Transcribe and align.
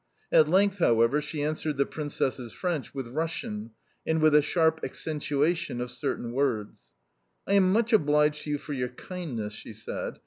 At 0.31 0.49
length, 0.49 0.79
however, 0.79 1.21
she 1.21 1.43
answered 1.43 1.77
the 1.77 1.85
Princess's 1.85 2.51
French 2.53 2.91
with 2.91 3.09
Russian, 3.09 3.69
and 4.03 4.19
with 4.19 4.33
a 4.33 4.41
sharp 4.41 4.79
accentuation 4.83 5.79
of 5.79 5.91
certain 5.91 6.31
words. 6.31 6.81
"I 7.45 7.53
am 7.53 7.71
much 7.71 7.93
obliged 7.93 8.45
to 8.45 8.49
you 8.49 8.57
for 8.57 8.73
your 8.73 8.89
kindness," 8.89 9.53
she 9.53 9.73
said. 9.73 10.17